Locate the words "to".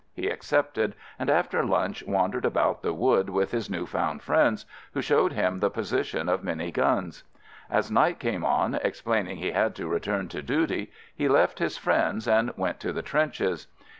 9.75-9.87, 10.29-10.41, 12.79-12.91